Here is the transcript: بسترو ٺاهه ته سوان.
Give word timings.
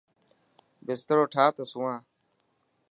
بسترو 0.85 1.25
ٺاهه 1.33 1.49
ته 1.55 1.63
سوان. 1.71 1.97